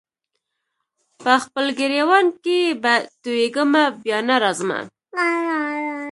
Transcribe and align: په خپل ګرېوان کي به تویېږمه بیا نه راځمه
په 1.23 1.33
خپل 1.43 1.65
ګرېوان 1.79 2.25
کي 2.43 2.57
به 2.81 2.93
تویېږمه 3.21 3.83
بیا 4.03 4.19
نه 4.27 4.35
راځمه 4.43 4.79